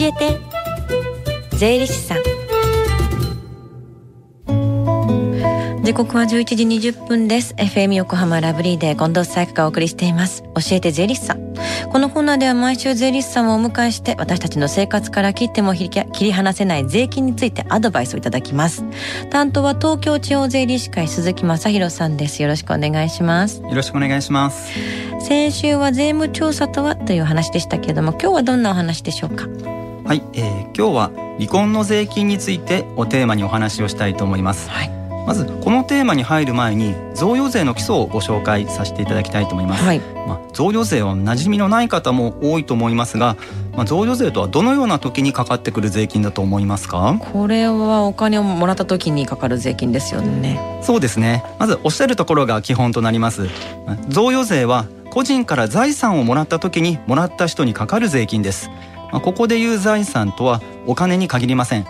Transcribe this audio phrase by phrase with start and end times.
[0.00, 0.38] えて。
[1.56, 2.18] 税理士さん。
[5.82, 7.54] 時刻は11時20分です。
[7.54, 10.42] FM 横浜ラブリーで近藤紗友がお送りしています。
[10.42, 11.48] 教えて税理士さん。
[11.90, 15.88] このコーナーでは毎週税理士さんをお迎えして私たちの生活から切っても切
[16.20, 18.84] り離せない税金についてアドバイスをいただきます。
[19.30, 22.42] 担当は東京地方税理士会鈴木正弘さんです。
[22.42, 23.62] よろしくお願いします。
[23.62, 24.70] よろしくお願いします。
[25.22, 29.46] 先週は税務調査とはという話でしたけれども今日はどんなお話でしょうか？
[30.08, 34.88] はい、えー、今日は離婚の税金についておテーマにお話をしたいと思います、はい。
[35.26, 43.36] まずこのテーマに入る前に贈与税の基礎をご紹介させていただきたいと思います、はい、まあ、贈与税は馴染みのない方も多いと思いますが、
[43.76, 47.20] まあ、贈与税とはどのような時にかかってくる税金だと思いますか？
[47.30, 50.80] これはお金をもらった時にかかる税金ですよね。
[50.82, 51.44] そうですね。
[51.58, 53.46] まずおっしゃるところが基本となります。
[54.08, 58.70] 贈与税は個人から財産をもらった時にもらった人にかかる税金です
[59.10, 61.86] まあ、ここでいう財産とはお金に限りません。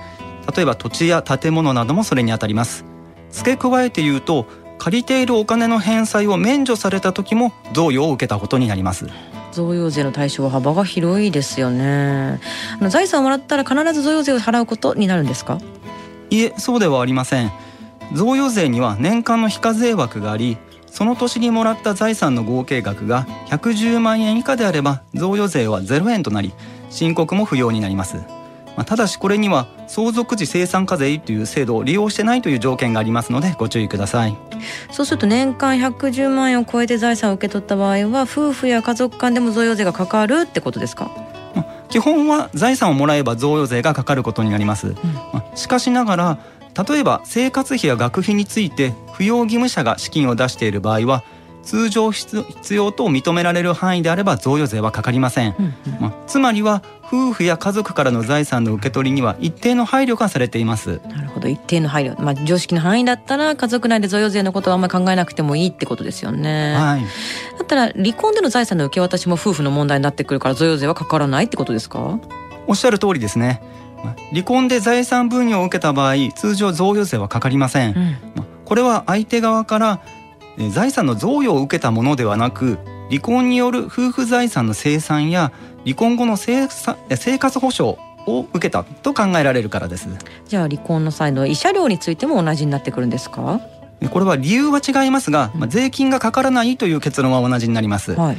[0.57, 2.85] 例えば土地や建物などもそれにあたります。
[3.31, 4.47] 付け加えて言うと
[4.79, 9.07] 借りているお金の返済を免除された時も贈与を受けたことになります。
[9.53, 12.41] 贈与税の対象は幅が広いですよね。
[12.81, 15.59] あの財産をもらったら必ず贈与税を払うことになるんですか？
[16.31, 17.51] いえそうではありません。
[18.15, 26.55] 贈与税には年間の非課税枠がありその年にもらった財産の合計額が110万円以下であれば贈与税は0円となり
[26.91, 28.17] 申告も不要になります。
[28.77, 34.37] まあ、ただしこれには相続時生産課税という制度を利用してないという条件がありますのでご注意ください。
[34.93, 41.11] そうすると年間110万円を超えて財産を受け取った場合は夫婦や家族間でも贈与税がかかるってことですか？
[41.89, 44.97] 基本は財産をもらえば贈与税がかかることになります、うん、
[45.55, 46.39] しかしながら
[46.87, 51.25] 例えば生活費や学費について扶養義務者が資金を出している場合は
[51.69, 61.01] 通常必要と認められる範囲であれば贈与税はかかりません、うんうん、まあ、つまりは夫婦や家族からの財産の受け取りには一定の配慮がされています。
[61.07, 61.49] なるほど。
[61.49, 62.19] 一定の配慮。
[62.23, 66.75] まあ常識の範囲だったら家族内で贈与税のことはあんまり考えなくてもいいってことですよね。
[66.75, 67.03] はい。
[67.03, 72.19] だったら離婚での財産の受け渡しも夫婦の問題になってくるから贈与税はかからないってことですか？
[72.67, 73.63] おっしゃる通りですね。
[74.31, 78.17] 離婚で財産分与を受けた場合通常贈与税はかかりません、うん、
[78.65, 80.01] これは相手側から
[80.71, 85.53] 財産の贈与を受けたものではなく離婚による夫婦財産の清算や
[85.85, 86.69] 離婚後の生
[87.39, 87.97] 活保障
[88.27, 90.09] を受けたと考えられるからです。
[90.47, 93.61] じゃあ離婚の際の慰謝料についても同じになってくるんですか？
[94.11, 98.37] これは理由は違いますが、まあ、税金がかからないという結論は同じになります、はい、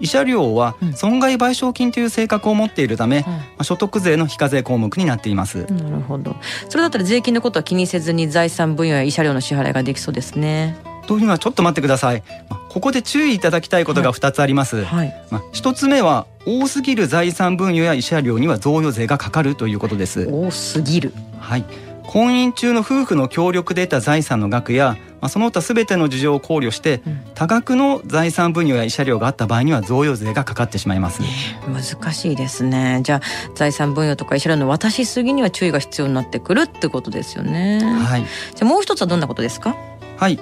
[0.00, 3.28] 慰謝料は損害賠償金という性格を持っているため、ま
[3.58, 5.64] あ、所得税の非課税項目になっています。
[5.70, 6.34] なるほど。
[6.68, 12.22] それだったら税金のことは気にせずに財産分与や慰謝料の支払いができそうですねというのはちょっと待ってください。
[12.68, 20.28] ここで注意いただきたいことが2つあります、はい、まあ、1つ目は多すぎる財産分与や慰謝料には贈与税がかかるということです。
[20.30, 21.14] 多すぎる。
[21.40, 21.64] はい。
[22.06, 31.22] 婚姻中の夫婦の協力で得た財産の額や、まあ、その他すべての事情を考慮して、うん、多額の財産分与や慰謝料があった場合には贈与税がかかってしまいます、
[31.66, 33.00] 難しいですね。
[33.02, 33.20] じゃあ
[33.54, 37.80] 財産分与とか慰謝料の渡しすぎには注意が必要になってくるってことですよね。
[37.82, 38.24] はい。
[38.54, 39.74] じゃあもう一つはどんなことですか？
[40.16, 40.38] はい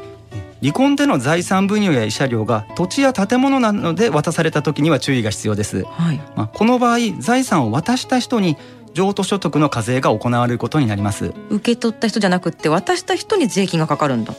[0.60, 8.56] 離婚での財産分与や慰謝料が土地や建物などで渡された時には注意が必要です、はい、まあ、この場合財産を渡した人に
[8.94, 11.34] 譲渡所得の課税が行われることになります。
[11.50, 14.34] 受け取った人じゃなくて渡した人に税金がかかるんだ。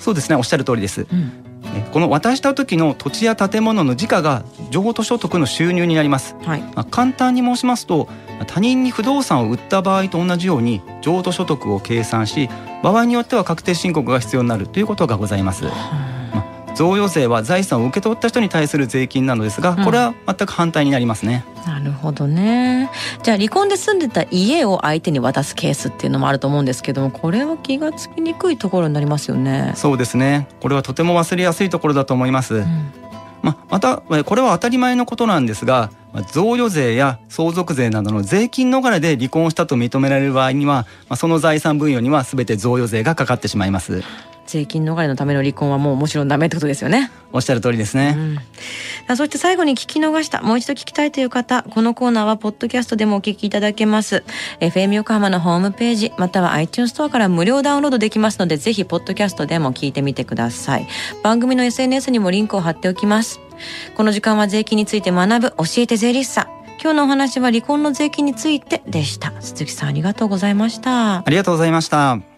[0.00, 1.32] そうですねおっしゃる通りです、うん、
[1.92, 8.08] この渡した時の土地や建物の時価が譲渡所得の収入になります、はい、まあ、簡単に申しますと
[8.46, 12.48] 他人に不動産を売った場合と同じように譲渡所得を計算し
[12.82, 15.64] 場合によっては確定申告が必要になるということがございます。
[16.78, 22.88] 贈与税は財産を受け取った人に対する税金なのですがこれは全く反対になりますね、うん、なるほどね。
[23.24, 29.72] じゃあ離婚で住んでた家を相手に渡すケースっていうのもあると思うんですけどもこれは気がつきにくいところになりますよね。
[29.74, 30.46] そうですね。
[30.60, 32.92] これはとても忘れやすいところだと思います、うん。
[33.42, 35.90] ままたこれは当たり前のことなんですが
[36.32, 40.86] 贈与税や相続税などの税金逃れで離婚したと認められる場合には
[41.16, 44.02] その財産分与には全て贈与税がかかってしまいます
[44.48, 47.10] 税金逃れのための離婚はもうもちろんダメってことですよね。
[47.32, 48.16] おっしゃる通りですね、
[49.08, 54.24] うん、そして最後に聞き逃したもう一度聞きたいという方このコーナーはポッドキャストでもお聞きいただけます。
[54.60, 60.86] FM 横浜のホームページまたは iTunes ストアから無料ダウンロードできますのでぜひポッドキャストでも聞いてみてください。
[61.22, 63.40] 番組の SNS にもリンクを貼っておきます。
[63.94, 66.46] この時間は税金について学ぶ教えて税理士さん。
[66.80, 69.32] 今日のお話は離婚の税金についてでした。
[69.40, 71.18] 鈴木さんありがとうございました。
[71.18, 72.37] ありがとうございました